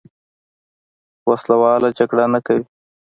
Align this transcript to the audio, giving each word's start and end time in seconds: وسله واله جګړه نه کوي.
وسله 1.29 1.55
واله 1.61 1.89
جګړه 1.97 2.25
نه 2.33 2.39
کوي. 2.45 2.63